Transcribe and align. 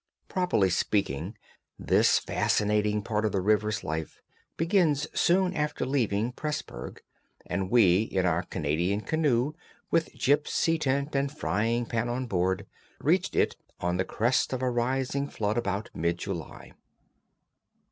Properly 0.27 0.71
speaking, 0.71 1.37
this 1.77 2.17
fascinating 2.17 3.03
part 3.03 3.23
of 3.23 3.31
the 3.31 3.39
river's 3.39 3.83
life 3.83 4.19
begins 4.57 5.07
soon 5.13 5.53
after 5.53 5.85
leaving 5.85 6.31
Pressburg, 6.31 7.03
and 7.45 7.69
we, 7.69 8.01
in 8.01 8.25
our 8.25 8.41
Canadian 8.41 9.01
canoe, 9.01 9.53
with 9.91 10.11
gipsy 10.17 10.79
tent 10.79 11.13
and 11.15 11.31
frying 11.31 11.85
pan 11.85 12.09
on 12.09 12.25
board, 12.25 12.65
reached 12.99 13.35
it 13.35 13.55
on 13.79 13.97
the 13.97 14.03
crest 14.03 14.53
of 14.53 14.63
a 14.63 14.71
rising 14.71 15.27
flood 15.27 15.55
about 15.55 15.91
mid 15.93 16.17
July. 16.17 16.71